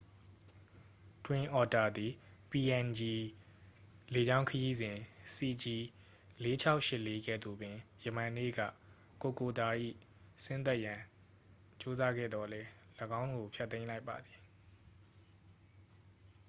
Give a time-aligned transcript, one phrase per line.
[1.23, 2.11] twin otter သည်
[2.51, 2.99] png
[4.13, 4.97] လေကြောင်းခရီးစဉ်
[5.35, 8.61] cg4684 ကဲ့သို့ပင် ယမန်နေ့က
[9.21, 9.69] kokoda
[10.43, 10.99] ၌ဆင်းသက်ရန်
[11.81, 12.69] ကြိုးစားခဲ့သော်လည်း
[13.19, 14.39] ၎င်းကို ဖျက်သိမ်းလိုက်ပါသည်